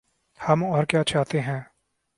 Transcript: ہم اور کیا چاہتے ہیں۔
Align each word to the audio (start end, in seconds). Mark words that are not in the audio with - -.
ہم 0.39 0.63
اور 0.63 0.83
کیا 0.83 1.03
چاہتے 1.03 1.41
ہیں۔ 1.41 1.61